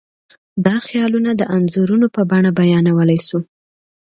دا 0.65 0.75
خیالونه 0.87 1.31
د 1.35 1.41
انځورونو 1.55 2.07
په 2.15 2.21
بڼه 2.29 2.51
بیانولی 2.59 3.19
شو. 3.27 3.39